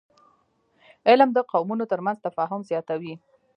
[1.09, 3.13] علم د قومونو ترمنځ تفاهم زیاتوي